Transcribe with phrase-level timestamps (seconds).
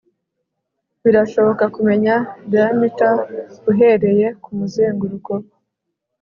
[1.03, 2.13] birashoboka kumenya
[2.49, 3.15] diameter
[3.71, 5.31] uhereye kumuzenguruko